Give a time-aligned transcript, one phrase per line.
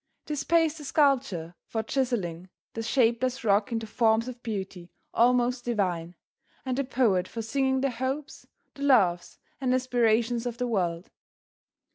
[0.25, 6.15] This pays the sculptor for chiseling the shapeless rock into forms of beauty almost divine,
[6.65, 11.11] and the poet for singing the hopes, the loves and aspirations of the world.